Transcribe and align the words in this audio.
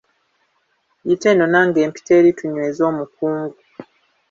Yita 1.07 1.27
eno 1.33 1.45
nange 1.53 1.79
mpite 1.89 2.11
eri 2.19 2.31
tunyweze 2.37 2.81
omukungu. 2.91 3.57